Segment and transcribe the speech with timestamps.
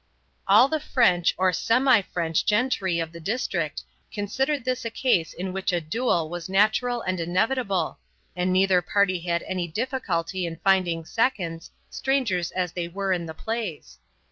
[0.47, 5.53] All the French or semi French gentry of the district considered this a case in
[5.53, 7.99] which a duel was natural and inevitable,
[8.35, 13.35] and neither party had any difficulty in finding seconds, strangers as they were in the
[13.35, 13.99] place.